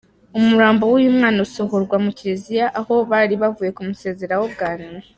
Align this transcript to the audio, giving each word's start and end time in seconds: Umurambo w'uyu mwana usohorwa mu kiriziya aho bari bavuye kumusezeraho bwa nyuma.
Umurambo 0.37 0.83
w'uyu 0.91 1.15
mwana 1.17 1.39
usohorwa 1.47 1.95
mu 2.03 2.11
kiriziya 2.17 2.65
aho 2.79 2.93
bari 3.11 3.35
bavuye 3.41 3.71
kumusezeraho 3.77 4.45
bwa 4.55 4.69
nyuma. 4.79 4.99